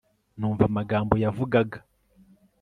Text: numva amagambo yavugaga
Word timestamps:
numva 0.37 0.63
amagambo 0.69 1.13
yavugaga 1.23 1.77